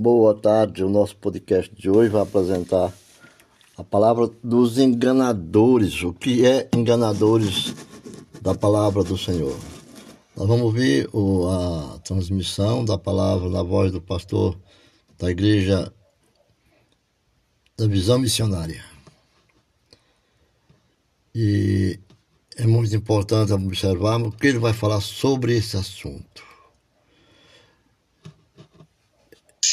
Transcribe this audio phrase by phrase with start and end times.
[0.00, 0.84] Boa tarde.
[0.84, 2.94] O nosso podcast de hoje vai apresentar
[3.76, 6.04] a palavra dos enganadores.
[6.04, 7.74] O que é enganadores
[8.40, 9.58] da palavra do Senhor?
[10.36, 11.10] Nós vamos ouvir
[11.50, 14.56] a transmissão da palavra na voz do pastor
[15.18, 15.92] da igreja
[17.76, 18.84] da Visão Missionária.
[21.34, 21.98] E
[22.56, 26.47] é muito importante observarmos que ele vai falar sobre esse assunto.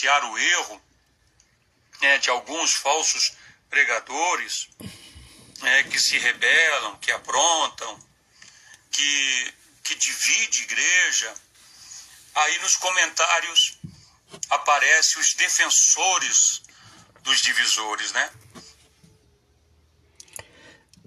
[0.06, 0.82] Denunciar o erro
[2.02, 3.34] né, de alguns falsos
[3.70, 4.70] pregadores
[5.62, 8.00] né, que se rebelam, que aprontam,
[8.92, 11.34] que, que divide igreja.
[12.36, 13.80] Aí nos comentários
[14.50, 16.62] aparecem os defensores
[17.24, 18.30] dos divisores, né?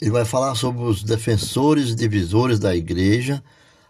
[0.01, 3.45] Ele vai falar sobre os defensores e divisores da igreja,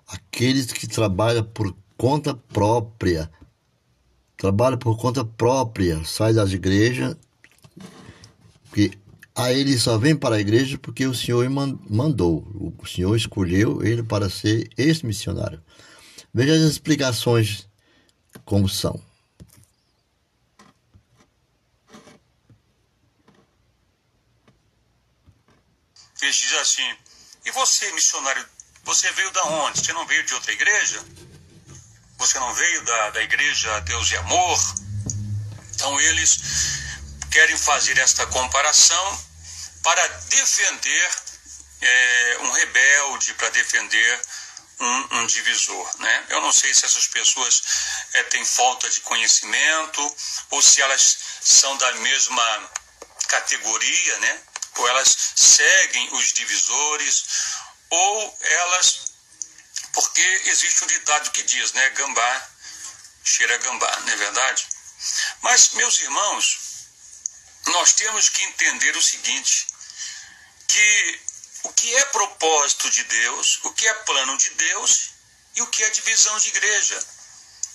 [0.06, 3.30] aqueles que trabalham por conta própria,
[4.38, 7.16] trabalha por conta própria, sai das igrejas,
[8.72, 8.96] que
[9.34, 12.46] a ele só vem para a igreja porque o Senhor mandou,
[12.78, 15.62] o Senhor escolheu ele para ser esse missionário.
[16.32, 17.68] Veja as explicações
[18.44, 19.02] como são.
[26.20, 26.96] Diz assim:
[27.44, 28.44] E você, missionário,
[28.84, 29.78] você veio da onde?
[29.80, 31.04] Você não veio de outra igreja?
[32.18, 34.58] Você não veio da, da igreja Deus e Amor?
[35.74, 36.40] Então eles
[37.30, 39.24] querem fazer esta comparação
[39.84, 41.10] para defender
[41.80, 44.20] é, um rebelde, para defender
[44.80, 45.90] um, um, divisor.
[46.00, 46.26] Né?
[46.30, 47.62] Eu não sei se essas pessoas
[48.14, 50.16] é, têm falta de conhecimento
[50.50, 52.70] ou se elas são da mesma
[53.28, 54.40] categoria, né?
[54.76, 57.24] ou elas seguem os divisores,
[57.90, 59.17] ou elas
[59.98, 61.90] porque existe um ditado que diz, né?
[61.90, 62.48] Gambá
[63.24, 64.68] cheira gambá, não é verdade?
[65.42, 66.58] Mas, meus irmãos,
[67.66, 69.66] nós temos que entender o seguinte:
[70.68, 71.20] que
[71.64, 75.10] o que é propósito de Deus, o que é plano de Deus
[75.56, 77.06] e o que é divisão de igreja.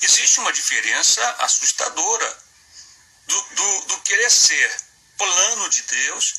[0.02, 2.38] Existe uma diferença assustadora
[3.28, 4.82] do, do, do querer ser
[5.18, 6.36] plano de Deus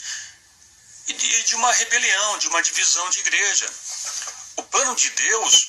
[1.08, 3.70] e de, de uma rebelião, de uma divisão de igreja.
[4.74, 5.68] Plano de Deus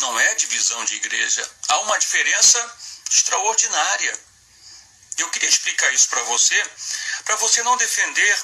[0.00, 1.48] não é divisão de igreja.
[1.68, 2.76] Há uma diferença
[3.08, 4.20] extraordinária.
[5.18, 6.70] Eu queria explicar isso para você,
[7.24, 8.42] para você não defender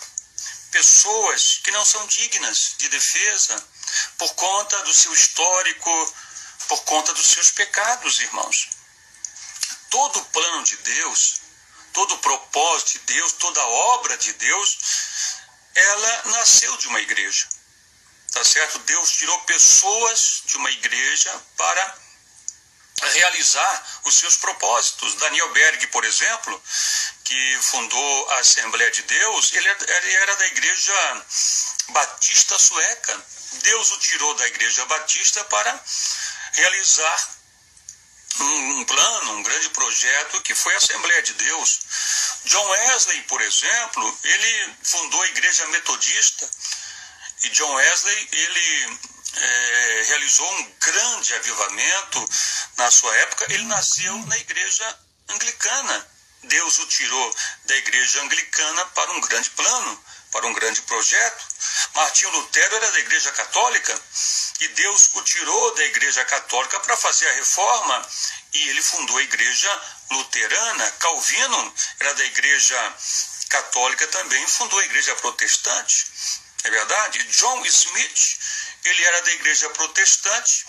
[0.71, 3.69] pessoas que não são dignas de defesa
[4.17, 6.15] por conta do seu histórico,
[6.69, 8.69] por conta dos seus pecados, irmãos.
[9.91, 11.41] Todo plano de Deus,
[11.93, 14.79] todo propósito de Deus, toda obra de Deus,
[15.75, 17.58] ela nasceu de uma igreja
[18.39, 18.79] tá certo?
[18.81, 21.99] Deus tirou pessoas de uma igreja para
[23.15, 25.15] realizar os seus propósitos.
[25.17, 26.63] Daniel Berg, por exemplo,
[27.25, 31.27] que fundou a Assembleia de Deus, ele era da igreja
[31.89, 33.27] batista sueca.
[33.55, 35.85] Deus o tirou da igreja batista para
[36.53, 37.39] realizar
[38.41, 41.81] um, plano, um grande projeto que foi a Assembleia de Deus.
[42.45, 46.49] John Wesley, por exemplo, ele fundou a igreja metodista
[47.43, 48.99] e John Wesley, ele
[49.37, 52.29] é, realizou um grande avivamento
[52.77, 53.47] na sua época.
[53.53, 56.09] Ele nasceu na igreja anglicana.
[56.45, 61.47] Deus o tirou da igreja anglicana para um grande plano, para um grande projeto.
[61.95, 64.01] Martinho Lutero era da igreja católica
[64.61, 68.09] e Deus o tirou da igreja católica para fazer a reforma
[68.55, 70.91] e ele fundou a igreja luterana.
[70.93, 72.95] Calvino era da igreja
[73.49, 76.07] católica também, fundou a igreja protestante.
[76.69, 77.23] É verdade?
[77.25, 78.39] John Smith,
[78.85, 80.67] ele era da igreja protestante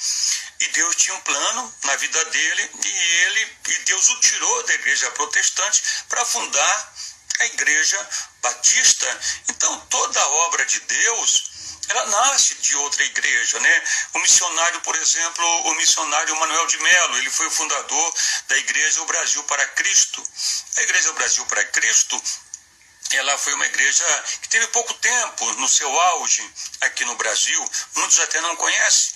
[0.61, 4.75] e Deus tinha um plano na vida dele e ele e Deus o tirou da
[4.75, 6.93] igreja protestante para fundar
[7.39, 8.09] a igreja
[8.41, 9.19] batista.
[9.49, 11.49] Então toda a obra de Deus
[11.89, 13.83] ela nasce de outra igreja, né?
[14.13, 18.13] O missionário, por exemplo, o missionário Manuel de Melo, ele foi o fundador
[18.47, 20.23] da igreja O Brasil para Cristo.
[20.77, 22.23] A igreja O Brasil para Cristo
[23.17, 26.47] ela foi uma igreja que teve pouco tempo no seu auge
[26.81, 29.11] aqui no Brasil, muitos até não conhecem,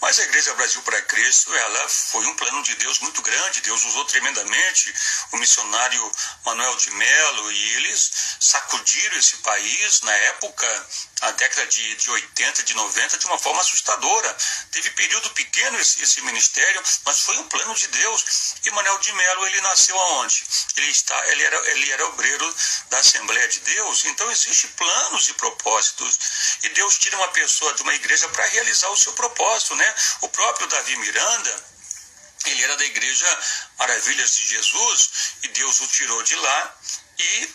[0.00, 3.84] mas a Igreja Brasil para Cristo, ela foi um plano de Deus muito grande, Deus
[3.84, 4.92] usou tremendamente
[5.32, 6.12] o missionário
[6.44, 8.10] Manuel de Melo e eles
[8.40, 10.88] sacudiram esse país na época,
[11.22, 14.36] a década de, de 80, de 90, de uma forma assustadora.
[14.70, 18.54] Teve período pequeno esse, esse ministério, mas foi um plano de Deus.
[18.64, 20.44] E Manuel de Melo, ele nasceu aonde?
[20.76, 22.54] Ele, está, ele, era, ele era obreiro
[22.90, 26.18] da Assembleia Assembleia de Deus, então existe planos e propósitos.
[26.62, 29.94] E Deus tira uma pessoa de uma igreja para realizar o seu propósito, né?
[30.22, 31.64] O próprio Davi Miranda,
[32.46, 33.38] ele era da igreja
[33.78, 35.10] Maravilhas de Jesus
[35.42, 36.78] e Deus o tirou de lá
[37.18, 37.54] e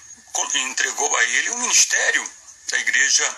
[0.56, 2.32] entregou a ele o ministério
[2.70, 3.38] da igreja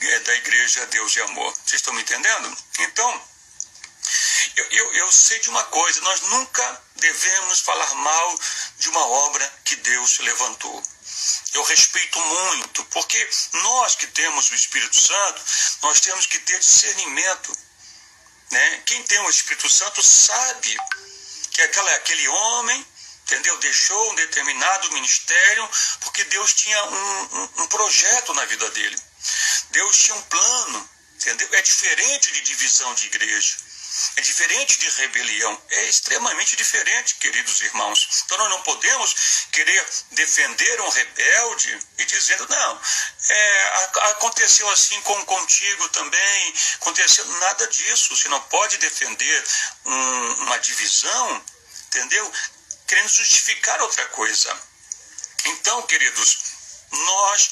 [0.00, 1.52] é, da igreja Deus de Amor.
[1.52, 2.56] Vocês estão me entendendo?
[2.80, 3.28] Então,
[4.56, 8.38] eu, eu, eu sei de uma coisa: nós nunca devemos falar mal
[8.78, 10.97] de uma obra que Deus levantou.
[11.54, 15.42] Eu respeito muito, porque nós que temos o Espírito Santo,
[15.82, 17.56] nós temos que ter discernimento.
[18.50, 18.82] Né?
[18.86, 20.76] Quem tem o Espírito Santo sabe
[21.50, 22.86] que aquela, aquele homem
[23.28, 23.58] entendeu?
[23.58, 25.68] Deixou um determinado ministério
[26.00, 28.98] porque Deus tinha um, um, um, projeto na vida dele.
[29.70, 31.48] Deus tinha um plano, entendeu?
[31.52, 33.56] É diferente de divisão de igreja.
[34.16, 38.22] É diferente de rebelião, é extremamente diferente, queridos irmãos.
[38.24, 39.14] Então nós não podemos
[39.52, 42.80] querer defender um rebelde e dizendo, não,
[43.28, 48.16] é, aconteceu assim com contigo também, aconteceu nada disso.
[48.16, 49.44] Você não pode defender
[49.84, 51.44] um, uma divisão,
[51.86, 52.32] entendeu?
[52.86, 54.56] Querendo justificar outra coisa.
[55.44, 56.38] Então, queridos,
[56.90, 57.50] nós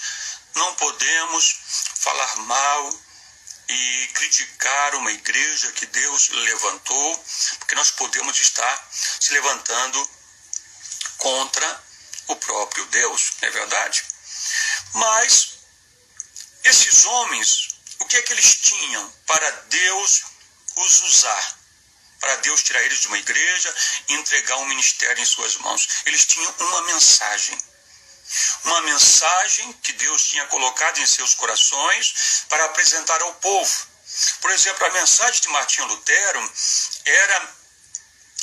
[0.55, 1.57] não podemos
[2.01, 3.06] falar mal
[3.69, 7.25] e criticar uma igreja que Deus levantou,
[7.59, 10.11] porque nós podemos estar se levantando
[11.19, 11.85] contra
[12.29, 14.05] o próprio Deus, não é verdade?
[14.95, 15.59] Mas
[16.65, 17.69] esses homens,
[18.01, 20.23] o que é que eles tinham para Deus
[20.77, 21.59] os usar?
[22.21, 23.75] Para Deus tirar eles de uma igreja
[24.09, 25.89] e entregar um ministério em suas mãos.
[26.07, 27.57] Eles tinham uma mensagem
[28.64, 33.87] uma mensagem que Deus tinha colocado em seus corações para apresentar ao povo.
[34.40, 36.52] Por exemplo, a mensagem de Martinho Lutero
[37.05, 37.49] era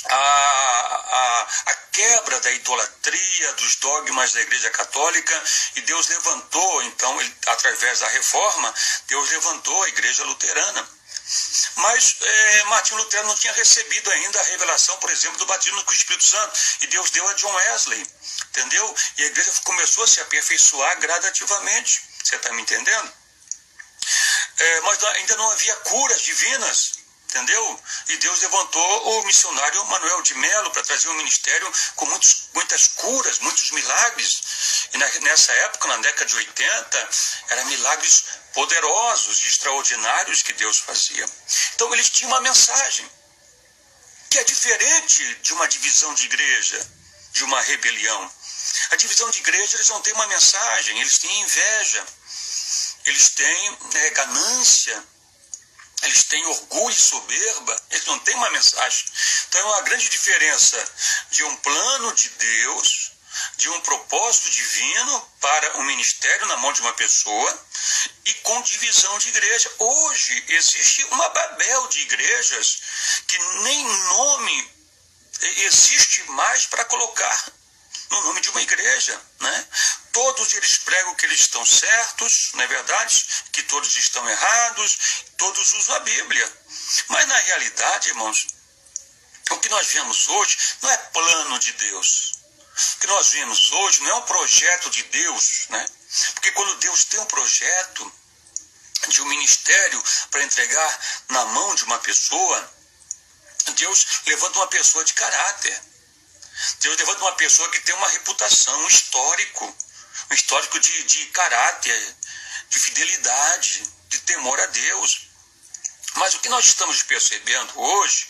[0.06, 5.42] a, a, a, quebra da idolatria, dos dogmas da Igreja Católica,
[5.76, 8.74] e Deus levantou, então, ele, através da reforma,
[9.06, 10.88] Deus levantou a Igreja Luterana.
[11.76, 15.90] Mas é, Martinho Lutero não tinha recebido ainda a revelação, por exemplo, do batismo com
[15.90, 18.06] o Espírito Santo, e Deus deu a John Wesley,
[18.48, 18.94] entendeu?
[19.16, 23.12] E a igreja começou a se aperfeiçoar gradativamente, você está me entendendo?
[24.58, 26.92] É, mas ainda não havia curas divinas,
[27.34, 27.80] entendeu?
[28.08, 32.86] E Deus levantou o missionário Manuel de Melo para trazer um ministério com muitos, muitas
[32.88, 34.88] curas, muitos milagres.
[34.92, 37.10] E na, nessa época, na década de 80,
[37.50, 41.28] eram milagres poderosos, extraordinários que Deus fazia.
[41.74, 43.10] Então eles tinham uma mensagem
[44.30, 46.90] que é diferente de uma divisão de igreja,
[47.32, 48.32] de uma rebelião.
[48.90, 52.06] A divisão de igreja, eles não têm uma mensagem, eles têm inveja,
[53.06, 55.04] eles têm né, ganância,
[56.04, 59.06] eles têm orgulho e soberba, eles não têm uma mensagem.
[59.48, 60.92] Então é uma grande diferença
[61.30, 63.12] de um plano de Deus,
[63.56, 67.66] de um propósito divino para um ministério na mão de uma pessoa
[68.24, 69.70] e com divisão de igreja.
[69.78, 72.78] Hoje existe uma babel de igrejas
[73.26, 74.74] que nem nome
[75.66, 77.52] existe mais para colocar
[78.10, 79.66] no nome de uma igreja, né?
[80.14, 83.26] Todos eles pregam que eles estão certos, não é verdade?
[83.52, 86.52] Que todos estão errados, todos usam a Bíblia.
[87.08, 88.46] Mas na realidade, irmãos,
[89.50, 92.34] o que nós vemos hoje não é plano de Deus.
[92.94, 95.84] O que nós vemos hoje não é um projeto de Deus, né?
[96.34, 98.12] Porque quando Deus tem um projeto
[99.08, 100.00] de um ministério
[100.30, 101.00] para entregar
[101.30, 102.74] na mão de uma pessoa,
[103.74, 105.82] Deus levanta uma pessoa de caráter.
[106.78, 109.76] Deus levanta uma pessoa que tem uma reputação, um histórico,
[110.30, 112.16] um histórico de, de caráter,
[112.68, 115.28] de fidelidade, de temor a Deus.
[116.14, 118.26] Mas o que nós estamos percebendo hoje,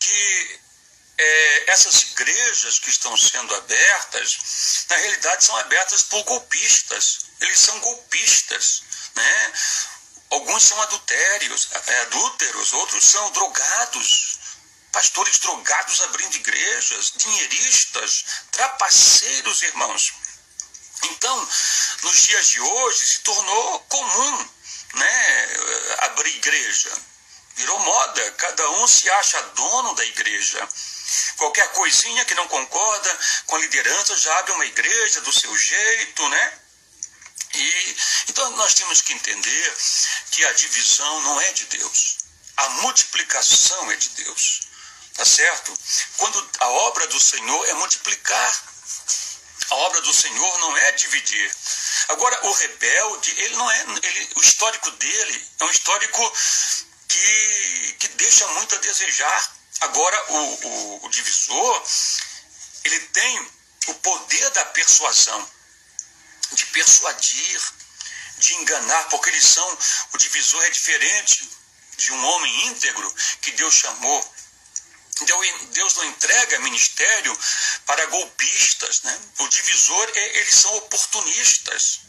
[0.00, 0.60] que
[1.18, 7.20] é, essas igrejas que estão sendo abertas, na realidade são abertas por golpistas.
[7.40, 8.82] Eles são golpistas,
[9.14, 9.52] né?
[10.30, 14.38] Alguns são adultérios, é, adúlteros, outros são drogados,
[14.92, 20.12] pastores drogados abrindo igrejas, dinheiristas, trapaceiros, irmãos.
[21.10, 21.48] Então,
[22.02, 24.48] nos dias de hoje se tornou comum,
[24.94, 25.48] né,
[25.98, 26.90] abrir igreja.
[27.56, 30.68] Virou moda, cada um se acha dono da igreja.
[31.36, 36.28] Qualquer coisinha que não concorda com a liderança já abre uma igreja do seu jeito,
[36.28, 36.60] né?
[37.54, 37.96] E
[38.28, 39.76] então nós temos que entender
[40.30, 42.18] que a divisão não é de Deus.
[42.56, 44.62] A multiplicação é de Deus.
[45.14, 45.78] Tá certo?
[46.18, 48.62] Quando a obra do Senhor é multiplicar.
[49.70, 51.56] A obra do Senhor não é dividir.
[52.08, 53.86] Agora, o rebelde, ele não é.
[54.02, 56.32] Ele, o histórico dele é um histórico
[57.08, 59.52] que, que deixa muito a desejar.
[59.80, 61.82] Agora, o, o, o divisor,
[62.84, 63.50] ele tem
[63.88, 65.50] o poder da persuasão,
[66.52, 67.60] de persuadir,
[68.38, 69.78] de enganar, porque eles são.
[70.12, 71.50] O divisor é diferente
[71.96, 74.35] de um homem íntegro que Deus chamou
[75.72, 77.38] Deus não entrega ministério
[77.86, 79.02] para golpistas.
[79.02, 79.18] Né?
[79.38, 82.00] O divisor, é, eles são oportunistas.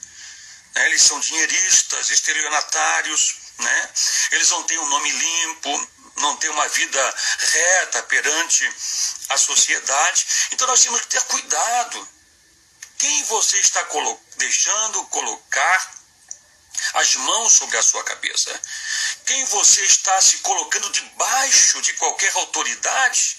[0.76, 0.86] Né?
[0.88, 3.36] Eles são dinheiristas, estelionatários.
[3.60, 3.90] Né?
[4.32, 8.70] Eles não têm um nome limpo, não têm uma vida reta perante
[9.30, 10.26] a sociedade.
[10.52, 12.10] Então nós temos que ter cuidado.
[12.98, 15.98] Quem você está colo deixando colocar
[16.94, 18.62] as mãos sobre a sua cabeça?
[19.26, 23.38] Quem você está se colocando debaixo de qualquer autoridade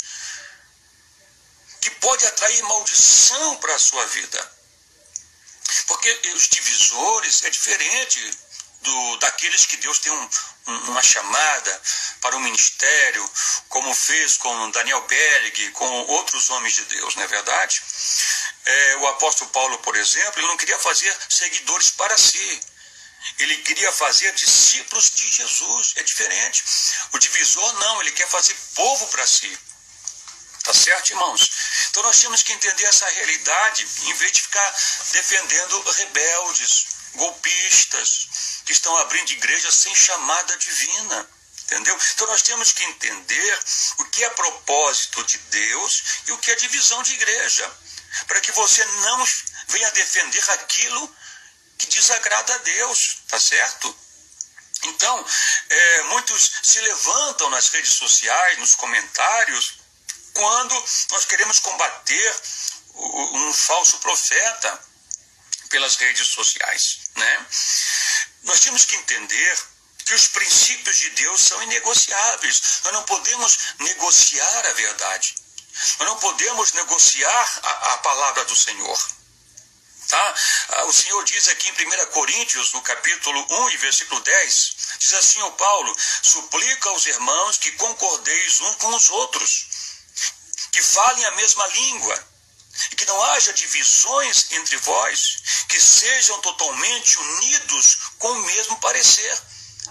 [1.81, 4.59] que pode atrair maldição para a sua vida?
[5.87, 8.39] Porque os divisores é diferente
[8.83, 10.31] do, daqueles que Deus tem um,
[10.67, 11.83] um, uma chamada
[12.21, 13.31] para o ministério,
[13.69, 17.83] como fez com Daniel Berg, com outros homens de Deus, não é verdade?
[18.65, 22.61] É, o apóstolo Paulo, por exemplo, ele não queria fazer seguidores para si.
[23.39, 25.93] Ele queria fazer discípulos de Jesus.
[25.97, 26.65] É diferente.
[27.13, 29.59] O divisor não, ele quer fazer povo para si.
[30.65, 31.51] Tá certo, irmãos?
[31.89, 34.77] Então nós temos que entender essa realidade em vez de ficar
[35.13, 38.29] defendendo rebeldes, golpistas,
[38.67, 41.29] que estão abrindo igrejas sem chamada divina.
[41.63, 41.99] Entendeu?
[42.15, 43.59] Então nós temos que entender
[43.99, 47.71] o que é propósito de Deus e o que é divisão de igreja,
[48.27, 49.29] para que você não
[49.69, 51.17] venha defender aquilo
[51.79, 53.97] que desagrada a Deus, tá certo?
[54.85, 55.27] Então,
[55.69, 59.75] é, muitos se levantam nas redes sociais, nos comentários,
[60.35, 62.41] quando nós queremos combater
[62.95, 64.89] um falso profeta
[65.69, 67.47] pelas redes sociais, né?
[68.45, 69.59] Nós temos que entender
[70.05, 72.81] que os princípios de Deus são inegociáveis.
[72.85, 75.35] Nós não podemos negociar a verdade.
[75.99, 78.99] Nós não podemos negociar a, a palavra do Senhor.
[80.09, 80.35] Tá?
[80.71, 85.13] Ah, o Senhor diz aqui em 1 Coríntios, no capítulo 1 e versículo 10, diz
[85.13, 89.67] assim o Paulo, suplica aos irmãos que concordeis um com os outros,
[90.73, 92.29] que falem a mesma língua,
[92.91, 99.43] e que não haja divisões entre vós, que sejam totalmente unidos com o mesmo parecer.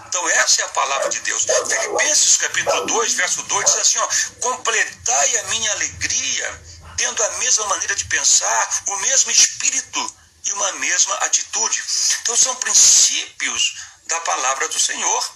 [0.06, 1.44] Então essa é a palavra de Deus.
[1.44, 4.08] Filipenses capítulo 2, verso 2 diz assim, ó,
[4.40, 6.62] completai a minha alegria,
[6.98, 11.82] tendo a mesma maneira de pensar, o mesmo espírito e uma mesma atitude.
[12.20, 13.76] Então são princípios
[14.06, 15.32] da palavra do Senhor.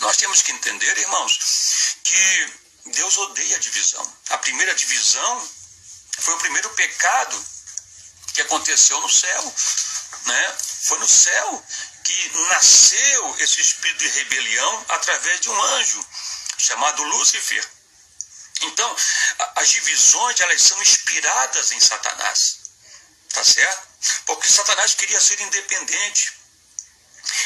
[0.00, 2.52] Nós temos que entender, irmãos, que
[2.86, 4.16] Deus odeia a divisão.
[4.30, 5.50] A primeira divisão
[6.18, 7.46] foi o primeiro pecado
[8.34, 9.54] que aconteceu no céu,
[10.26, 10.56] né?
[10.82, 11.64] Foi no céu
[12.02, 16.04] que nasceu esse espírito de rebelião através de um anjo
[16.58, 17.73] chamado Lúcifer.
[18.66, 18.96] Então,
[19.56, 22.60] as divisões elas são inspiradas em Satanás.
[23.32, 23.88] Tá certo?
[24.26, 26.32] Porque Satanás queria ser independente.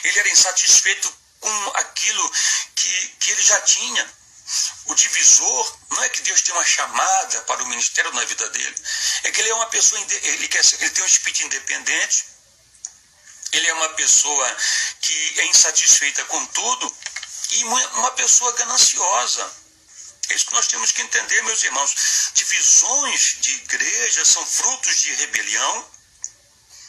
[0.04, 2.32] Ele era insatisfeito com aquilo
[2.74, 4.18] que, que ele já tinha.
[4.86, 8.76] O divisor não é que Deus tem uma chamada para o ministério na vida dele,
[9.24, 12.24] é que ele é uma pessoa, ele, quer, ele tem um espírito independente,
[13.52, 14.56] ele é uma pessoa
[15.02, 16.96] que é insatisfeita com tudo
[17.52, 19.67] e uma pessoa gananciosa.
[20.30, 21.94] É isso que nós temos que entender, meus irmãos.
[22.34, 25.90] Divisões de igreja são frutos de rebelião,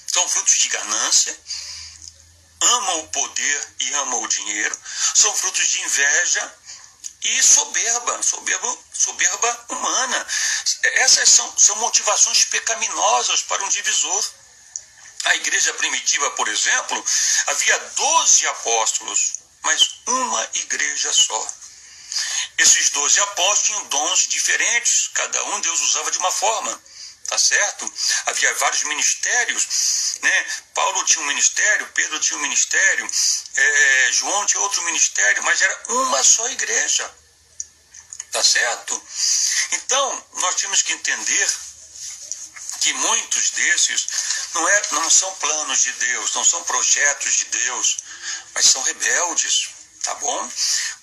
[0.08, 1.40] são frutos de ganância,
[2.62, 4.78] amam o poder e amam o dinheiro,
[5.16, 6.56] são frutos de inveja
[7.24, 10.28] e soberba, soberba, soberba humana.
[10.96, 14.26] Essas são, são motivações pecaminosas para um divisor.
[15.26, 17.06] A igreja primitiva, por exemplo,
[17.48, 21.48] havia doze apóstolos, mas uma igreja só.
[22.60, 26.82] Esses doze apóstolos tinham dons diferentes, cada um Deus usava de uma forma
[27.30, 27.94] tá certo?
[28.26, 30.46] Havia vários ministérios, né?
[30.74, 33.08] Paulo tinha um ministério, Pedro tinha um ministério,
[33.56, 37.16] é, João tinha outro ministério, mas era uma só igreja,
[38.32, 39.00] tá certo?
[39.74, 41.48] Então, nós temos que entender
[42.82, 44.08] que muitos desses
[44.56, 47.98] não, é, não são planos de Deus, não são projetos de Deus,
[48.56, 49.70] mas são rebeldes,
[50.04, 50.52] tá bom?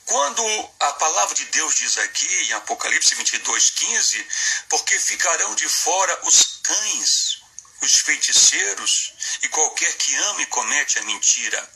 [0.06, 4.28] Quando a palavra de Deus diz aqui em Apocalipse 22, 15,
[4.68, 7.42] porque ficarão de fora os cães,
[7.82, 9.12] os feiticeiros
[9.42, 11.70] e qualquer que ama e comete a mentira.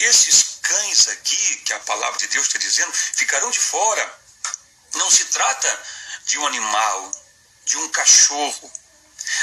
[0.00, 4.20] Esses cães aqui, que a palavra de Deus está dizendo, ficarão de fora.
[4.94, 5.82] Não se trata
[6.26, 7.12] de um animal,
[7.64, 8.72] de um cachorro.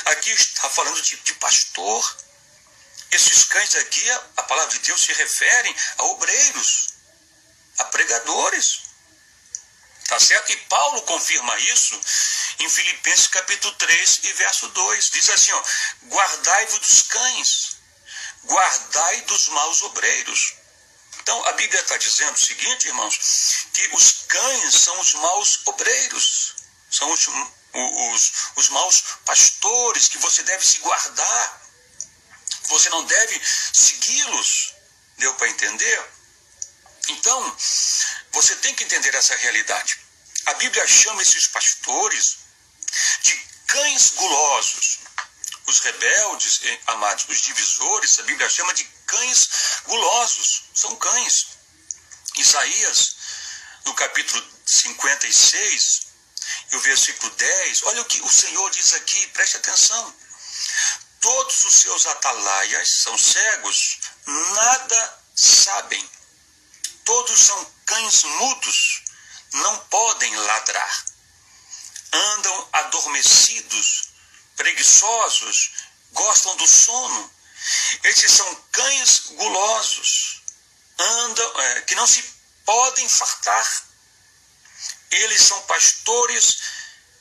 [0.06, 2.18] Aqui está falando de, de pastor.
[3.12, 6.96] Esses cães aqui, a palavra de Deus se refere a obreiros
[7.78, 8.82] a pregadores.
[10.08, 10.52] Tá certo?
[10.52, 12.00] E Paulo confirma isso
[12.60, 15.10] em Filipenses capítulo 3 e verso 2.
[15.10, 15.64] Diz assim, ó,
[16.04, 17.78] guardai-vos dos cães,
[18.44, 20.54] guardai dos maus obreiros.
[21.20, 23.20] Então a Bíblia está dizendo o seguinte, irmãos,
[23.74, 26.54] que os cães são os maus obreiros,
[26.92, 27.28] são os,
[27.74, 31.65] os, os maus pastores que você deve se guardar,
[32.68, 33.42] você não deve
[33.74, 34.74] segui-los.
[35.18, 36.06] Deu para entender?
[37.08, 37.58] Então,
[38.32, 40.00] você tem que entender essa realidade.
[40.48, 42.38] A Bíblia chama esses pastores
[43.22, 43.34] de
[43.68, 45.00] cães gulosos.
[45.68, 49.50] Os rebeldes, eh, amados, os divisores, a Bíblia chama de cães
[49.86, 50.64] gulosos.
[50.74, 51.48] São cães.
[52.38, 53.16] Isaías,
[53.86, 56.06] no capítulo 56,
[56.72, 60.16] e o versículo 10, olha o que o Senhor diz aqui, preste atenção.
[61.26, 66.10] Todos os seus atalaias são cegos, nada sabem.
[67.04, 69.02] Todos são cães mudos,
[69.54, 71.06] não podem ladrar.
[72.14, 74.10] Andam adormecidos,
[74.56, 75.72] preguiçosos,
[76.12, 77.34] gostam do sono.
[78.04, 80.44] Esses são cães gulosos,
[81.00, 82.22] andam, é, que não se
[82.64, 83.84] podem fartar.
[85.10, 86.60] Eles são pastores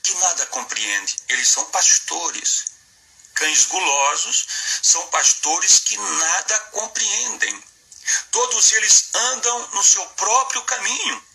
[0.03, 1.15] que nada compreendem.
[1.27, 2.74] Eles são pastores.
[3.35, 4.47] Cães gulosos
[4.81, 7.63] são pastores que nada compreendem.
[8.31, 11.27] Todos eles andam no seu próprio caminho,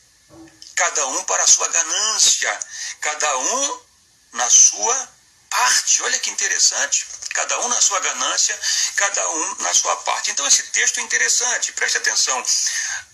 [0.76, 2.60] cada um para a sua ganância,
[3.00, 3.82] cada um
[4.32, 5.08] na sua
[5.50, 6.02] parte.
[6.02, 7.06] Olha que interessante.
[7.34, 8.58] Cada um na sua ganância,
[8.96, 10.30] cada um na sua parte.
[10.30, 12.44] Então, esse texto é interessante, preste atenção.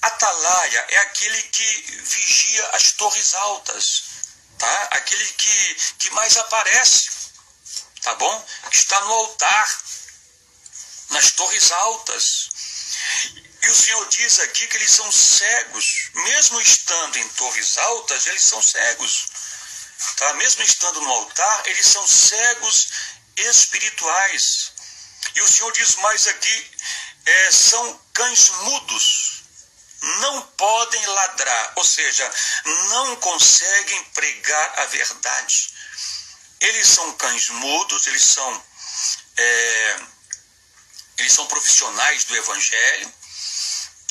[0.00, 4.02] Atalaia é aquele que vigia as torres altas,
[4.59, 4.88] tá?
[4.93, 7.11] aquele que, que mais aparece,
[8.06, 8.46] tá bom?
[8.70, 9.78] Está no altar,
[11.10, 12.48] nas torres altas.
[13.62, 18.42] E o Senhor diz aqui que eles são cegos, mesmo estando em torres altas, eles
[18.42, 19.26] são cegos.
[20.18, 20.34] Tá?
[20.34, 22.88] Mesmo estando no altar, eles são cegos
[23.38, 24.70] espirituais.
[25.34, 26.70] E o Senhor diz mais aqui:
[27.26, 29.42] é, são cães mudos,
[30.20, 32.32] não podem ladrar, ou seja,
[32.64, 35.75] não conseguem pregar a verdade.
[36.60, 38.64] Eles são cães mudos, eles são,
[39.36, 40.00] é,
[41.18, 43.12] eles são profissionais do Evangelho,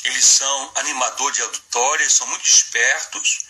[0.04, 3.40] eles são animador de auditórias, são muito espertos,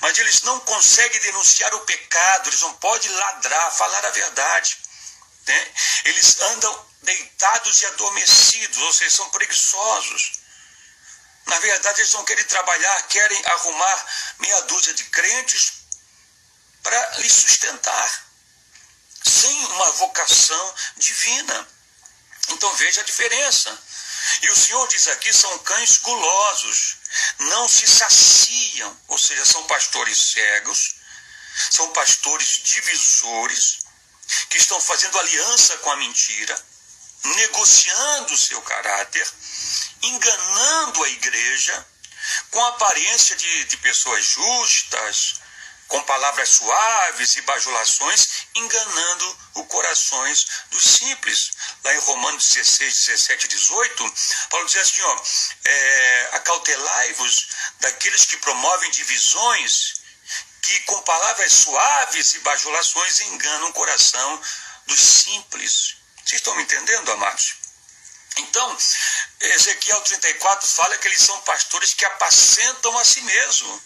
[0.00, 4.78] mas eles não conseguem denunciar o pecado, eles não podem ladrar, falar a verdade.
[5.46, 5.72] Né?
[6.04, 10.40] Eles andam deitados e adormecidos, ou seja, são preguiçosos.
[11.46, 14.06] Na verdade, eles não querem trabalhar, querem arrumar
[14.38, 15.72] meia dúzia de crentes
[16.82, 18.25] para lhe sustentar,
[19.26, 21.68] sem uma vocação divina.
[22.50, 23.76] Então veja a diferença.
[24.42, 26.96] E o Senhor diz aqui: são cães gulosos,
[27.38, 30.94] não se saciam, ou seja, são pastores cegos,
[31.70, 33.78] são pastores divisores,
[34.50, 36.66] que estão fazendo aliança com a mentira,
[37.24, 39.26] negociando o seu caráter,
[40.02, 41.86] enganando a igreja,
[42.50, 45.40] com aparência de, de pessoas justas,
[45.88, 51.50] com palavras suaves e bajulações, enganando os corações dos simples.
[51.84, 54.14] Lá em Romanos 16, 17 e 18,
[54.50, 55.22] Paulo diz assim: ó,
[55.64, 57.48] é, acautelai-vos
[57.80, 59.94] daqueles que promovem divisões,
[60.62, 64.40] que com palavras suaves e bajulações enganam o coração
[64.86, 65.96] dos simples.
[66.24, 67.54] Vocês estão me entendendo, amados?
[68.38, 68.76] Então,
[69.40, 73.82] Ezequiel 34 fala que eles são pastores que apacentam a si mesmo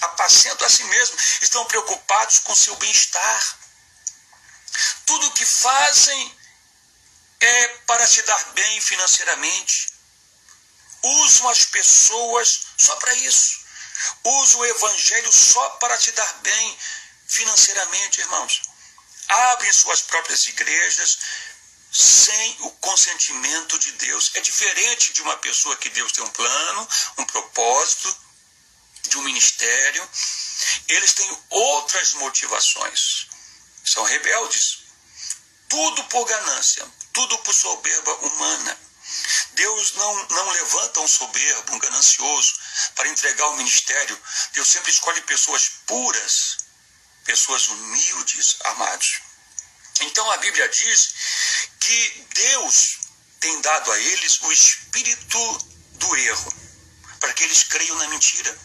[0.00, 3.58] apacentam a si mesmos, estão preocupados com seu bem-estar.
[5.06, 6.38] Tudo o que fazem
[7.40, 9.92] é para se dar bem financeiramente.
[11.02, 13.58] Usam as pessoas só para isso.
[14.24, 16.78] Usam o evangelho só para se dar bem
[17.26, 18.62] financeiramente, irmãos.
[19.28, 21.18] Abrem suas próprias igrejas
[21.92, 24.30] sem o consentimento de Deus.
[24.34, 28.16] É diferente de uma pessoa que Deus tem um plano, um propósito,
[29.08, 30.08] de um ministério,
[30.88, 33.26] eles têm outras motivações.
[33.84, 34.78] São rebeldes.
[35.68, 38.78] Tudo por ganância, tudo por soberba humana.
[39.52, 42.54] Deus não, não levanta um soberbo, um ganancioso,
[42.94, 44.20] para entregar o ministério.
[44.52, 46.58] Deus sempre escolhe pessoas puras,
[47.24, 49.20] pessoas humildes, amados.
[50.00, 51.14] Então a Bíblia diz
[51.80, 52.98] que Deus
[53.40, 55.58] tem dado a eles o espírito
[55.94, 56.52] do erro,
[57.20, 58.58] para que eles creiam na mentira.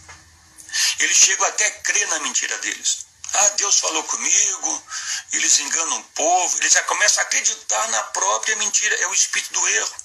[1.00, 3.06] Eles chegam até a crer na mentira deles.
[3.34, 4.88] Ah, Deus falou comigo,
[5.32, 9.54] eles enganam o povo, eles já começam a acreditar na própria mentira, é o espírito
[9.54, 9.96] do erro.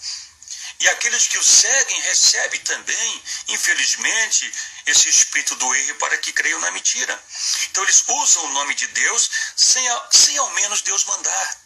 [0.80, 4.52] E aqueles que o seguem recebem também, infelizmente,
[4.86, 7.20] esse espírito do erro para que creiam na mentira.
[7.64, 11.58] Então eles usam o nome de Deus sem, sem ao menos Deus mandar.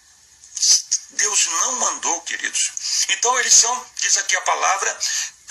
[1.10, 2.72] Deus não mandou, queridos.
[3.10, 4.98] Então eles são, diz aqui a palavra,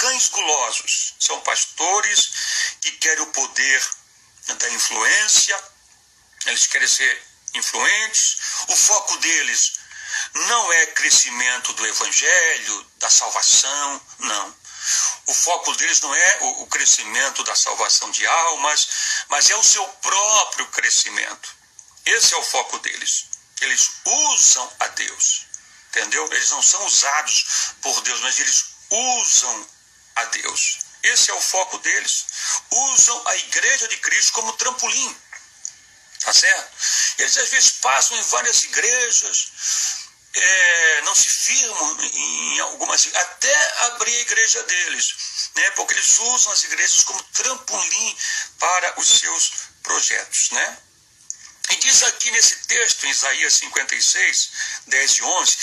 [0.01, 1.13] cães gulosos.
[1.19, 2.31] São pastores
[2.81, 3.89] que querem o poder
[4.47, 5.63] da influência,
[6.47, 8.37] eles querem ser influentes.
[8.67, 9.73] O foco deles
[10.33, 14.55] não é crescimento do evangelho, da salvação, não.
[15.27, 18.87] O foco deles não é o crescimento da salvação de almas,
[19.29, 21.55] mas é o seu próprio crescimento.
[22.07, 23.25] Esse é o foco deles.
[23.61, 25.45] Eles usam a Deus.
[25.89, 26.27] Entendeu?
[26.33, 27.45] Eles não são usados
[27.81, 29.67] por Deus, mas eles usam
[30.15, 30.79] a Deus.
[31.03, 32.25] Esse é o foco deles.
[32.69, 35.17] Usam a igreja de Cristo como trampolim.
[36.23, 36.71] Tá certo?
[37.17, 39.51] Eles às vezes passam em várias igrejas,
[40.33, 45.15] é, não se firmam em algumas, até abrir a igreja deles,
[45.55, 45.71] né?
[45.71, 48.17] porque eles usam as igrejas como trampolim
[48.59, 50.51] para os seus projetos.
[50.51, 50.77] Né?
[51.71, 54.51] E diz aqui nesse texto, em Isaías 56,
[54.87, 55.57] 10 e 11,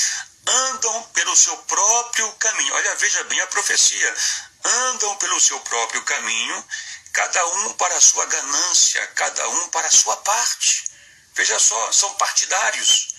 [0.47, 2.75] andam pelo seu próprio caminho.
[2.75, 4.17] Olha, veja bem a profecia.
[4.65, 6.65] Andam pelo seu próprio caminho,
[7.13, 10.91] cada um para a sua ganância, cada um para a sua parte.
[11.35, 13.15] Veja só, são partidários.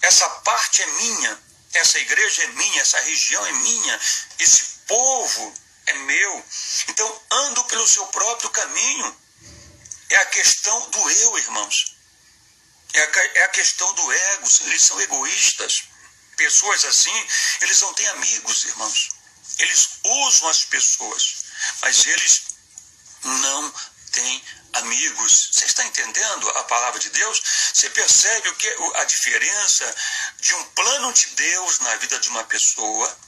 [0.00, 1.38] Essa parte é minha,
[1.74, 4.00] essa igreja é minha, essa região é minha,
[4.38, 6.44] esse povo é meu.
[6.88, 9.22] Então, ando pelo seu próprio caminho.
[10.12, 11.96] É a questão do eu, irmãos.
[12.92, 14.48] É a, é a questão do ego.
[14.66, 15.84] Eles são egoístas.
[16.36, 17.28] Pessoas assim,
[17.62, 19.08] eles não têm amigos, irmãos.
[19.58, 21.44] Eles usam as pessoas,
[21.80, 22.42] mas eles
[23.22, 23.74] não
[24.12, 24.44] têm
[24.74, 25.48] amigos.
[25.50, 27.42] Você está entendendo a palavra de Deus?
[27.72, 29.96] Você percebe o que a diferença
[30.40, 33.18] de um plano de Deus na vida de uma pessoa,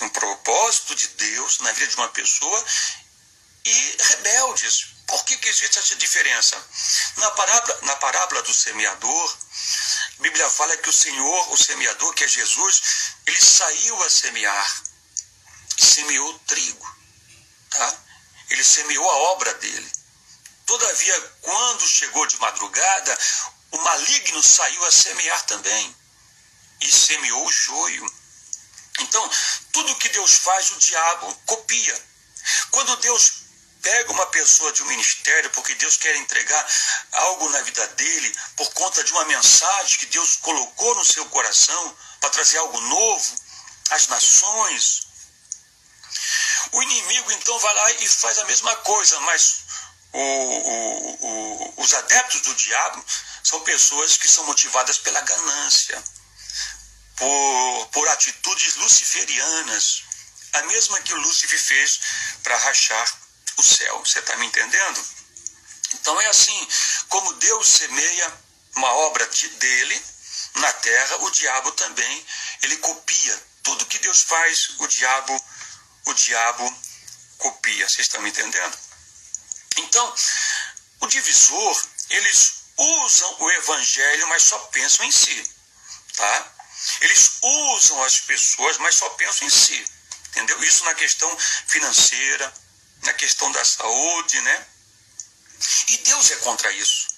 [0.00, 2.64] um propósito de Deus na vida de uma pessoa
[3.64, 4.91] e rebeldes.
[5.12, 6.56] Por que, que existe essa diferença?
[7.18, 9.36] Na parábola, na parábola do semeador,
[10.18, 12.82] a Bíblia fala que o Senhor, o semeador, que é Jesus,
[13.26, 14.82] ele saiu a semear
[15.76, 16.96] e semeou trigo.
[17.68, 17.94] Tá?
[18.48, 19.92] Ele semeou a obra dele.
[20.64, 23.18] Todavia, quando chegou de madrugada,
[23.72, 25.94] o maligno saiu a semear também
[26.80, 28.14] e semeou o joio.
[29.00, 29.30] Então,
[29.72, 32.02] tudo que Deus faz, o diabo copia.
[32.70, 33.42] Quando Deus
[33.82, 36.66] pega uma pessoa de um ministério porque Deus quer entregar
[37.12, 41.96] algo na vida dele por conta de uma mensagem que Deus colocou no seu coração
[42.20, 43.36] para trazer algo novo
[43.90, 45.08] às nações.
[46.70, 49.64] O inimigo então vai lá e faz a mesma coisa, mas
[50.12, 53.04] o, o, o, os adeptos do diabo
[53.42, 56.02] são pessoas que são motivadas pela ganância,
[57.16, 60.04] por, por atitudes luciferianas,
[60.52, 62.00] a mesma que o Lúcifer fez
[62.42, 63.21] para rachar
[63.62, 63.98] céu.
[64.00, 65.04] Você está me entendendo?
[65.94, 66.68] Então é assim,
[67.08, 68.32] como Deus semeia
[68.76, 70.02] uma obra de, dele
[70.56, 72.26] na terra, o diabo também,
[72.62, 73.42] ele copia.
[73.62, 75.44] Tudo que Deus faz, o diabo,
[76.06, 76.76] o diabo
[77.38, 77.88] copia.
[77.88, 78.78] Vocês estão me entendendo?
[79.76, 80.14] Então,
[81.00, 85.50] o divisor, eles usam o evangelho, mas só pensam em si,
[86.16, 86.52] tá?
[87.00, 89.84] Eles usam as pessoas, mas só pensam em si.
[90.28, 90.62] Entendeu?
[90.64, 92.52] Isso na questão financeira,
[93.02, 94.66] na questão da saúde, né?
[95.88, 97.12] E Deus é contra isso.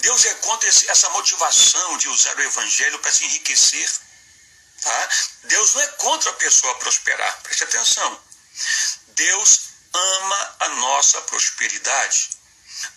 [0.00, 3.90] Deus é contra essa motivação de usar o evangelho para se enriquecer.
[4.82, 5.08] Tá?
[5.44, 8.20] Deus não é contra a pessoa prosperar, preste atenção.
[9.08, 9.60] Deus
[9.92, 12.30] ama a nossa prosperidade.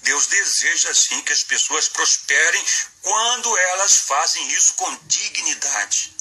[0.01, 2.65] Deus deseja sim que as pessoas prosperem
[3.03, 6.15] quando elas fazem isso com dignidade.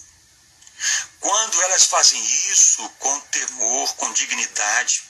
[1.21, 5.03] Quando elas fazem isso com temor, com dignidade.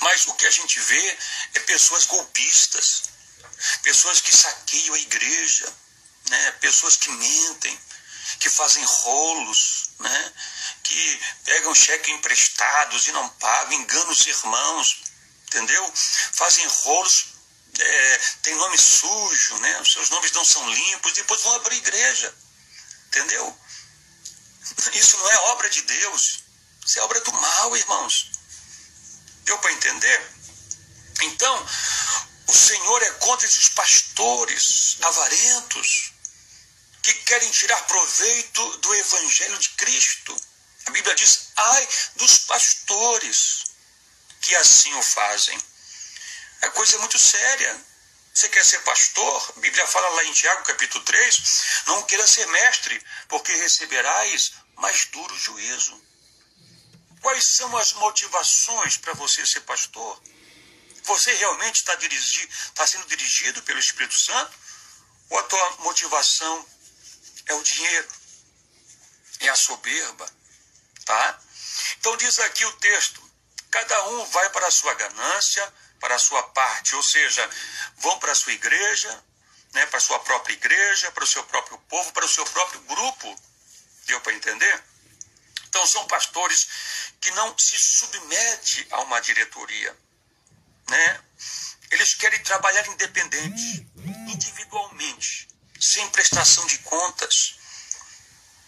[0.00, 1.18] Mas o que a gente vê
[1.54, 3.04] é pessoas golpistas,
[3.82, 5.72] pessoas que saqueiam a igreja,
[6.28, 6.52] né?
[6.60, 7.80] pessoas que mentem,
[8.38, 10.32] que fazem rolos, né?
[10.82, 15.02] que pegam cheques emprestados e não pagam, enganam os irmãos,
[15.46, 15.92] entendeu?
[15.94, 17.26] Fazem rolos,
[17.78, 19.80] é, tem nome sujo, né?
[19.80, 22.34] os seus nomes não são limpos, depois vão abrir igreja,
[23.06, 23.58] entendeu?
[24.92, 26.42] Isso não é obra de Deus,
[26.84, 28.31] isso é obra do mal, irmãos.
[29.44, 30.30] Deu para entender?
[31.22, 31.66] Então,
[32.46, 36.12] o Senhor é contra esses pastores avarentos
[37.02, 40.36] que querem tirar proveito do Evangelho de Cristo.
[40.86, 43.64] A Bíblia diz: ai dos pastores
[44.40, 45.58] que assim o fazem.
[46.62, 47.92] A coisa é muito séria.
[48.34, 49.52] Você quer ser pastor?
[49.56, 51.42] A Bíblia fala lá em Tiago, capítulo 3,
[51.86, 56.02] não queira ser mestre, porque receberás mais duro juízo.
[57.22, 60.20] Quais são as motivações para você ser pastor?
[61.04, 61.96] Você realmente está
[62.74, 64.52] tá sendo dirigido pelo Espírito Santo?
[65.30, 66.66] Ou a tua motivação
[67.46, 68.08] é o dinheiro?
[69.40, 70.28] É a soberba?
[71.04, 71.40] Tá?
[71.98, 73.22] Então diz aqui o texto:
[73.70, 77.48] cada um vai para a sua ganância, para a sua parte, ou seja,
[77.98, 79.24] vão para a sua igreja,
[79.72, 82.80] né, para a sua própria igreja, para o seu próprio povo, para o seu próprio
[82.80, 83.40] grupo.
[84.06, 84.91] Deu para entender?
[85.72, 86.68] Então são pastores
[87.18, 89.96] que não se submetem a uma diretoria,
[90.86, 91.24] né?
[91.90, 93.86] Eles querem trabalhar independente,
[94.28, 95.48] individualmente,
[95.80, 97.54] sem prestação de contas.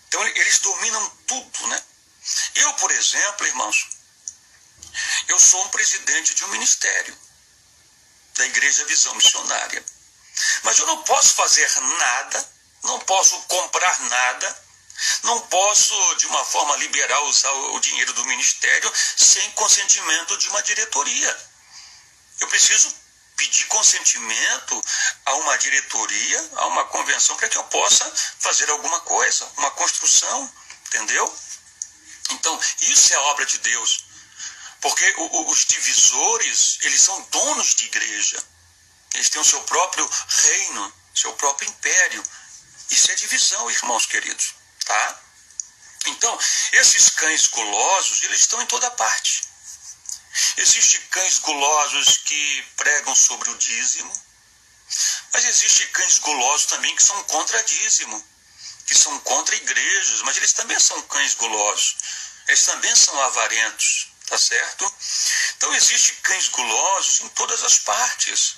[0.09, 1.85] Então eles dominam tudo, né?
[2.55, 3.87] Eu, por exemplo, irmãos,
[5.29, 7.15] eu sou um presidente de um ministério
[8.35, 9.85] da Igreja Visão Missionária.
[10.63, 14.64] Mas eu não posso fazer nada, não posso comprar nada,
[15.23, 20.63] não posso, de uma forma liberal, usar o dinheiro do ministério sem consentimento de uma
[20.63, 21.51] diretoria.
[22.41, 22.95] Eu preciso
[23.37, 24.83] pedir consentimento
[25.27, 30.53] a uma diretoria, a uma convenção, para que eu possa fazer alguma coisa, uma construção,
[30.87, 31.39] entendeu?
[32.31, 34.05] Então, isso é obra de Deus.
[34.81, 38.43] Porque os divisores, eles são donos de igreja.
[39.15, 42.23] Eles têm o seu próprio reino, seu próprio império.
[42.91, 45.21] Isso é divisão, irmãos queridos, tá?
[46.07, 46.39] Então,
[46.73, 49.43] esses cães gulosos, eles estão em toda parte.
[50.57, 54.13] Existem cães gulosos que pregam sobre o dízimo,
[55.33, 58.25] mas existem cães gulosos também que são contra dízimo,
[58.87, 61.97] que são contra igrejas, mas eles também são cães gulosos,
[62.49, 64.95] eles também são avarentos, tá certo?
[65.57, 68.57] Então existem cães gulosos em todas as partes.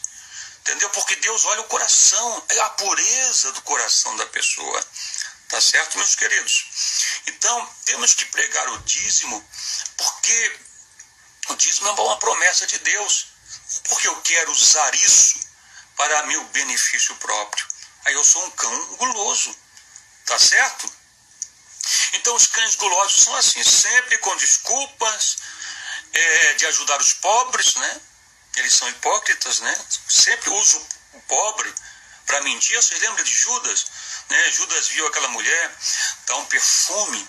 [0.66, 0.90] Entendeu?
[0.90, 4.84] Porque Deus olha o coração, é a pureza do coração da pessoa.
[5.48, 6.66] Tá certo, meus queridos?
[7.26, 9.48] Então, temos que pregar o dízimo,
[9.96, 10.60] porque
[11.48, 13.28] o dízimo é uma promessa de Deus.
[13.88, 15.40] Porque eu quero usar isso
[15.96, 17.66] para meu benefício próprio.
[18.04, 19.56] Aí eu sou um cão guloso.
[20.26, 20.92] Tá certo?
[22.14, 25.36] Então, os cães gulosos são assim, sempre com desculpas
[26.12, 28.00] é, de ajudar os pobres, né?
[28.56, 29.76] eles são hipócritas, né?
[30.08, 31.72] Sempre usam o pobre
[32.26, 32.76] para mentir.
[32.76, 33.86] Vocês lembram de Judas?
[34.28, 34.50] Né?
[34.52, 35.76] Judas viu aquela mulher
[36.26, 37.28] dar um perfume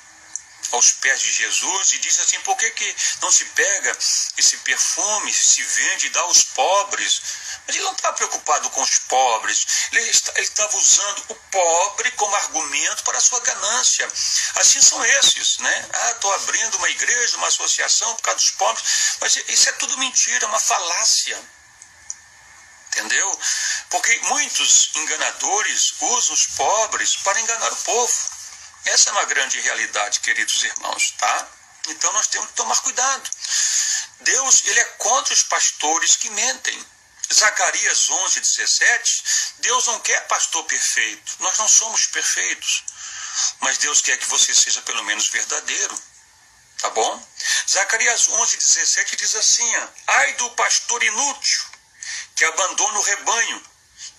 [0.71, 3.97] aos pés de Jesus e disse assim: por que, que não se pega
[4.37, 7.21] esse perfume, se vende e dá aos pobres?
[7.65, 13.03] Mas ele não estava preocupado com os pobres, ele estava usando o pobre como argumento
[13.03, 14.07] para a sua ganância.
[14.55, 15.89] Assim são esses, né?
[15.93, 18.85] Ah, estou abrindo uma igreja, uma associação por causa dos pobres,
[19.19, 21.56] mas isso é tudo mentira, uma falácia.
[22.97, 23.39] Entendeu?
[23.91, 28.31] Porque muitos enganadores usam os pobres para enganar o povo.
[28.85, 31.47] Essa é uma grande realidade, queridos irmãos, tá?
[31.89, 33.29] Então nós temos que tomar cuidado.
[34.21, 36.85] Deus, ele é contra os pastores que mentem.
[37.31, 39.23] Zacarias 11, 17,
[39.59, 41.35] Deus não quer pastor perfeito.
[41.39, 42.83] Nós não somos perfeitos.
[43.59, 46.01] Mas Deus quer que você seja pelo menos verdadeiro.
[46.79, 47.27] Tá bom?
[47.69, 49.71] Zacarias 11, 17 diz assim:
[50.07, 51.76] Ai do pastor inútil
[52.37, 53.63] que abandona o rebanho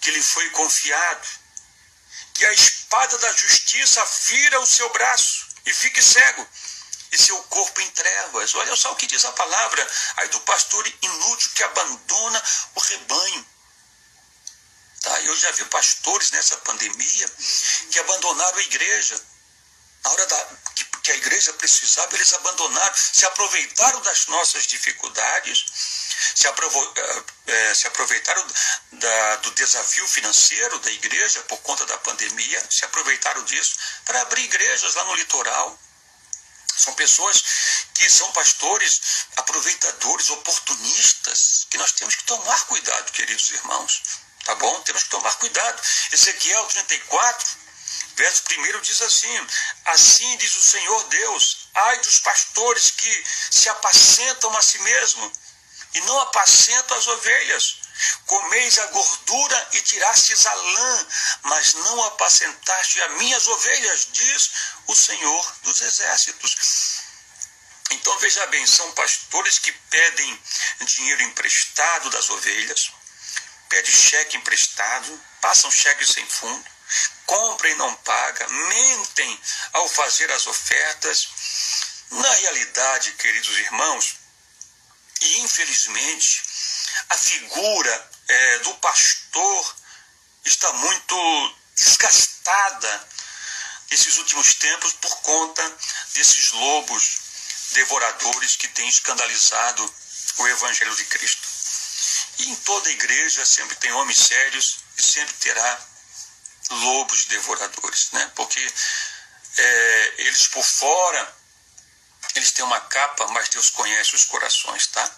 [0.01, 1.29] que lhe foi confiado
[2.35, 6.49] que a espada da justiça fira o seu braço e fique cego,
[7.11, 8.55] e seu corpo em trevas.
[8.55, 12.43] Olha só o que diz a palavra aí do pastor inútil que abandona
[12.75, 13.47] o rebanho.
[15.03, 15.21] Tá?
[15.23, 17.33] Eu já vi pastores nessa pandemia
[17.91, 19.21] que abandonaram a igreja.
[20.05, 20.45] Na hora da,
[20.77, 25.67] que, que a igreja precisava, eles abandonaram, se aproveitaram das nossas dificuldades
[26.35, 28.47] se, eh, eh, se aproveitaram
[28.93, 34.45] da, do desafio financeiro da igreja por conta da pandemia, se aproveitaram disso para abrir
[34.45, 35.79] igrejas lá no litoral.
[36.77, 37.43] São pessoas
[37.95, 39.01] que são pastores
[39.37, 44.03] aproveitadores, oportunistas, que nós temos que tomar cuidado, queridos irmãos.
[44.45, 44.81] Tá bom?
[44.83, 45.83] Temos que tomar cuidado.
[46.13, 47.57] Ezequiel 34,
[48.15, 49.47] verso 1 diz assim:
[49.87, 55.33] Assim diz o Senhor Deus, ai dos pastores que se apacentam a si mesmos
[55.95, 57.77] e não apacento as ovelhas.
[58.27, 61.07] Comeis a gordura e tirastes a lã,
[61.43, 64.51] mas não apacentaste as minhas ovelhas, diz
[64.87, 66.57] o Senhor dos Exércitos.
[67.91, 70.43] Então veja bem, são pastores que pedem
[70.83, 72.93] dinheiro emprestado das ovelhas,
[73.69, 76.65] pedem cheque emprestado, passam cheque sem fundo,
[77.27, 79.41] compram e não pagam, mentem
[79.73, 81.29] ao fazer as ofertas.
[82.11, 84.18] Na realidade, queridos irmãos,
[85.21, 86.43] e, infelizmente,
[87.09, 89.77] a figura é, do pastor
[90.45, 93.09] está muito desgastada
[93.91, 95.77] nesses últimos tempos por conta
[96.15, 97.19] desses lobos
[97.73, 99.95] devoradores que têm escandalizado
[100.39, 101.49] o Evangelho de Cristo.
[102.39, 105.81] E em toda igreja sempre tem homens sérios e sempre terá
[106.71, 108.31] lobos devoradores, né?
[108.35, 108.61] porque
[109.57, 111.38] é, eles por fora
[112.39, 115.11] Eles têm uma capa, mas Deus conhece os corações, tá?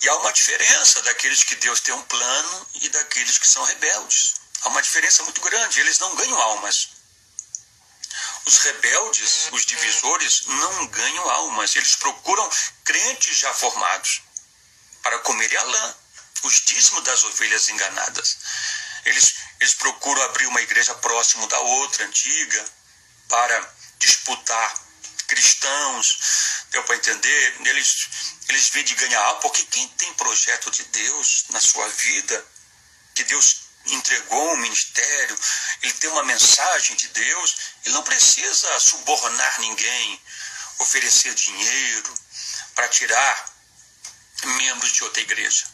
[0.00, 4.34] E há uma diferença daqueles que Deus tem um plano e daqueles que são rebeldes.
[4.62, 5.80] Há uma diferença muito grande.
[5.80, 6.90] Eles não ganham almas.
[8.46, 11.74] Os rebeldes, os divisores, não ganham almas.
[11.74, 12.48] Eles procuram
[12.84, 14.22] crentes já formados
[15.02, 15.96] para comerem a lã,
[16.44, 18.38] os dízimos das ovelhas enganadas.
[19.04, 22.64] Eles, eles procuram abrir uma igreja próximo da outra, antiga,
[23.28, 24.83] para disputar
[25.26, 26.18] cristãos.
[26.70, 27.56] Deu para entender?
[27.66, 28.08] Eles,
[28.48, 32.44] eles vêm de ganhar alma, porque quem tem projeto de Deus na sua vida,
[33.14, 35.38] que Deus entregou um ministério,
[35.82, 40.22] ele tem uma mensagem de Deus, ele não precisa subornar ninguém,
[40.78, 42.14] oferecer dinheiro
[42.74, 43.54] para tirar
[44.44, 45.64] membros de outra igreja.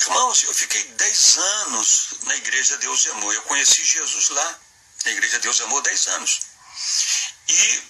[0.00, 3.32] Irmãos, eu fiquei 10 anos na igreja Deus e Amor.
[3.32, 4.60] Eu conheci Jesus lá,
[5.04, 6.40] na igreja Deus e Amor, 10 anos.
[7.48, 7.82] E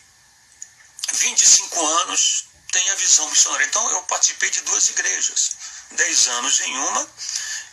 [1.24, 3.64] 25 anos tem a visão missionária.
[3.66, 5.56] Então eu participei de duas igrejas,
[5.92, 7.10] 10 anos em uma,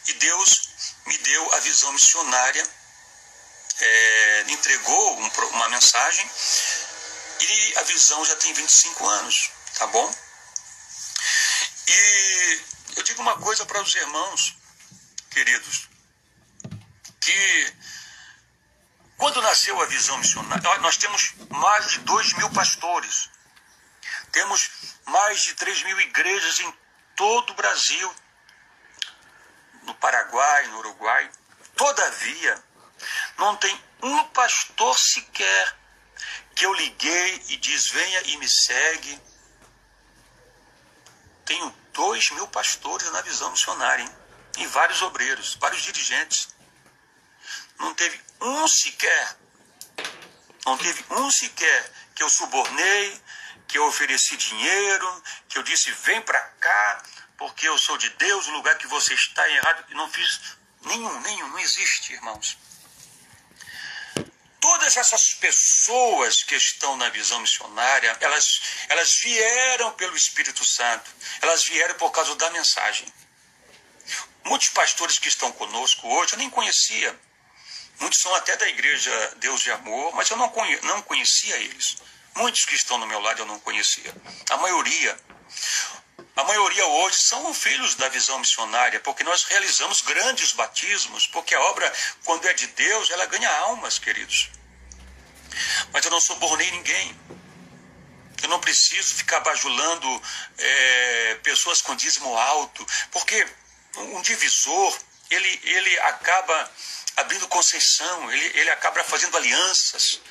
[0.07, 0.69] e Deus
[1.05, 2.69] me deu a visão missionária,
[3.79, 6.29] é, entregou um, uma mensagem
[7.41, 10.15] e a visão já tem 25 anos, tá bom?
[11.87, 12.61] E
[12.95, 14.55] eu digo uma coisa para os irmãos,
[15.29, 15.89] queridos,
[17.19, 17.73] que
[19.17, 23.29] quando nasceu a visão missionária, nós temos mais de 2 mil pastores,
[24.31, 24.69] temos
[25.05, 26.73] mais de 3 mil igrejas em
[27.15, 28.15] todo o Brasil,
[29.83, 31.29] no Paraguai, no Uruguai.
[31.75, 32.63] Todavia,
[33.37, 35.77] não tem um pastor sequer
[36.55, 39.21] que eu liguei e diz: venha e me segue.
[41.45, 44.15] Tenho dois mil pastores na visão missionária, hein?
[44.57, 46.49] e vários obreiros, vários dirigentes.
[47.79, 49.37] Não teve um sequer,
[50.65, 53.21] não teve um sequer que eu subornei,
[53.71, 57.03] que eu ofereci dinheiro, que eu disse: vem para cá,
[57.37, 59.85] porque eu sou de Deus, o lugar que você está é errado.
[59.91, 60.41] Não fiz
[60.81, 62.57] nenhum, nenhum, não existe, irmãos.
[64.59, 71.09] Todas essas pessoas que estão na visão missionária, elas, elas vieram pelo Espírito Santo,
[71.41, 73.11] elas vieram por causa da mensagem.
[74.43, 77.17] Muitos pastores que estão conosco hoje eu nem conhecia.
[77.99, 80.51] Muitos são até da igreja Deus de Amor, mas eu não,
[80.83, 81.97] não conhecia eles.
[82.35, 84.13] Muitos que estão no meu lado eu não conhecia.
[84.49, 85.17] A maioria.
[86.35, 91.61] A maioria hoje são filhos da visão missionária, porque nós realizamos grandes batismos, porque a
[91.61, 94.49] obra, quando é de Deus, ela ganha almas, queridos.
[95.91, 97.19] Mas eu não subornei ninguém.
[98.41, 100.23] Eu não preciso ficar bajulando
[100.57, 103.47] é, pessoas com dízimo alto, porque
[103.97, 104.97] um divisor,
[105.29, 106.71] ele, ele acaba
[107.17, 110.21] abrindo concessão, ele, ele acaba fazendo alianças.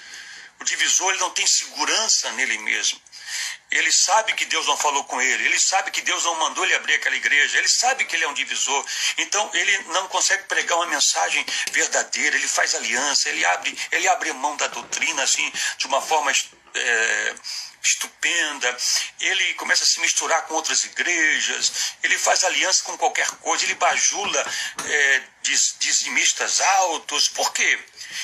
[0.61, 3.01] O divisor ele não tem segurança nele mesmo.
[3.71, 6.75] Ele sabe que Deus não falou com ele, ele sabe que Deus não mandou ele
[6.75, 8.85] abrir aquela igreja, ele sabe que ele é um divisor.
[9.17, 14.33] Então ele não consegue pregar uma mensagem verdadeira, ele faz aliança, ele abre, ele abre
[14.33, 16.33] mão da doutrina assim de uma forma
[16.75, 17.35] é,
[17.83, 18.77] estupenda,
[19.21, 23.75] ele começa a se misturar com outras igrejas, ele faz aliança com qualquer coisa, ele
[23.75, 24.53] bajula
[24.87, 25.23] é,
[25.79, 27.29] dizimistas altos.
[27.29, 27.79] Por quê?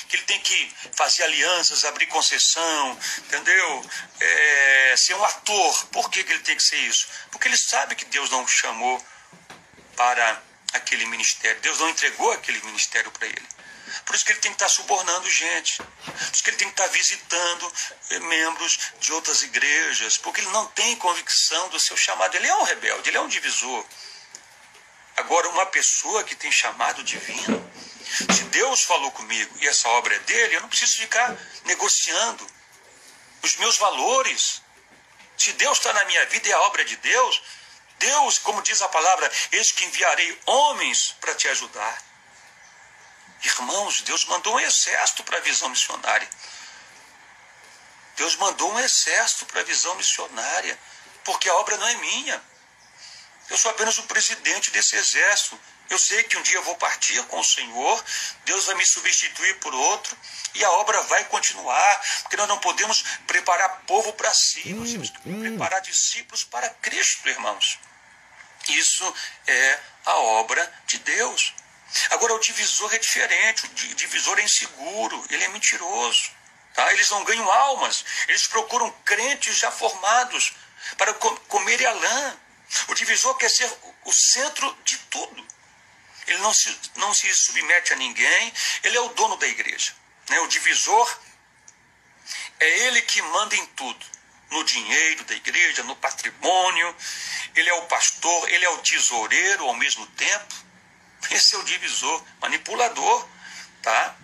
[0.07, 3.89] Que ele tem que fazer alianças, abrir concessão, entendeu?
[4.19, 5.85] É, ser um ator.
[5.87, 7.07] Por que, que ele tem que ser isso?
[7.31, 9.03] Porque ele sabe que Deus não o chamou
[9.95, 10.41] para
[10.73, 11.59] aquele ministério.
[11.61, 13.47] Deus não entregou aquele ministério para ele.
[14.05, 15.77] Por isso que ele tem que estar subornando gente.
[15.77, 17.73] Por isso que ele tem que estar visitando
[18.11, 20.17] eh, membros de outras igrejas.
[20.17, 22.35] Porque ele não tem convicção do seu chamado.
[22.35, 23.85] Ele é um rebelde, ele é um divisor.
[25.17, 27.71] Agora, uma pessoa que tem chamado divino,
[28.09, 32.47] se Deus falou comigo e essa obra é dele, eu não preciso ficar negociando
[33.41, 34.61] os meus valores.
[35.37, 37.41] Se Deus está na minha vida e a obra é de Deus,
[37.99, 42.01] Deus, como diz a palavra, eis que enviarei homens para te ajudar.
[43.43, 46.29] Irmãos, Deus mandou um exército para a visão missionária.
[48.15, 50.77] Deus mandou um exército para a visão missionária,
[51.23, 52.43] porque a obra não é minha.
[53.49, 55.59] Eu sou apenas o presidente desse exército.
[55.89, 58.03] Eu sei que um dia eu vou partir com o Senhor,
[58.45, 60.17] Deus vai me substituir por outro
[60.53, 65.09] e a obra vai continuar, porque nós não podemos preparar povo para si, nós temos
[65.09, 67.79] que preparar discípulos para Cristo, irmãos.
[68.69, 69.13] Isso
[69.45, 71.53] é a obra de Deus.
[72.09, 76.31] Agora, o divisor é diferente, o divisor é inseguro, ele é mentiroso.
[76.73, 76.93] Tá?
[76.93, 80.53] Eles não ganham almas, eles procuram crentes já formados
[80.97, 82.39] para comer a lã.
[82.89, 83.71] O divisor quer ser
[84.05, 85.47] o centro de tudo.
[86.27, 88.53] Ele não se, não se submete a ninguém,
[88.83, 89.93] ele é o dono da igreja.
[90.29, 90.39] Né?
[90.41, 91.19] O divisor
[92.59, 94.05] é ele que manda em tudo.
[94.49, 96.95] no dinheiro da igreja, no patrimônio.
[97.55, 100.55] Ele é o pastor, ele é o tesoureiro ao mesmo tempo.
[101.31, 103.27] Esse é o divisor, manipulador,
[103.81, 104.15] tá?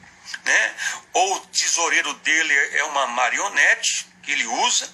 [0.45, 0.76] Né?
[1.14, 4.93] Ou o tesoureiro dele é uma marionete que ele usa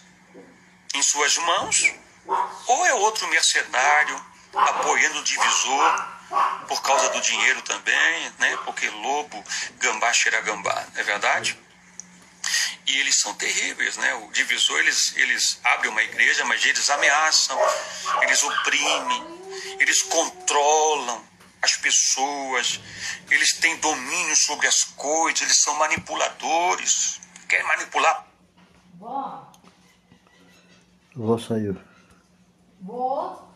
[0.95, 1.93] em suas mãos,
[2.65, 6.18] ou é outro mercenário apoiando o divisor
[6.67, 8.57] por causa do dinheiro também, né?
[8.65, 9.43] Porque lobo,
[9.79, 11.57] gambá cheira gambá, não é verdade?
[12.85, 14.13] E eles são terríveis, né?
[14.15, 17.59] O divisor, eles, eles abrem uma igreja, mas eles ameaçam,
[18.21, 19.39] eles oprimem,
[19.79, 21.23] eles controlam
[21.61, 22.79] as pessoas,
[23.29, 28.25] eles têm domínio sobre as coisas, eles são manipuladores, querem manipular.
[28.95, 29.49] Vó.
[31.37, 31.77] Saiu.
[32.81, 33.48] Vó.